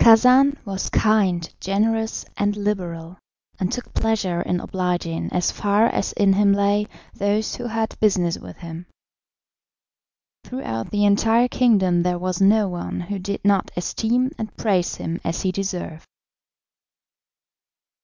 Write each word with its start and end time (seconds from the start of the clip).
Khacan 0.00 0.56
was 0.64 0.88
kind, 0.90 1.54
generous, 1.60 2.24
and 2.36 2.56
liberal, 2.56 3.16
and 3.60 3.70
took 3.70 3.94
pleasure 3.94 4.42
in 4.42 4.58
obliging, 4.58 5.30
as 5.32 5.52
far 5.52 5.86
as 5.86 6.12
in 6.14 6.32
him 6.32 6.52
lay, 6.52 6.88
those 7.14 7.54
who 7.54 7.66
had 7.66 7.96
business 8.00 8.36
with 8.40 8.56
him. 8.56 8.86
Throughout 10.42 10.90
the 10.90 11.04
entire 11.04 11.46
kingdom 11.46 12.02
there 12.02 12.18
was 12.18 12.40
no 12.40 12.66
one 12.66 13.02
who 13.02 13.20
did 13.20 13.44
not 13.44 13.70
esteem 13.76 14.32
and 14.36 14.56
praise 14.56 14.96
him 14.96 15.20
as 15.22 15.42
he 15.42 15.52
deserved. 15.52 16.08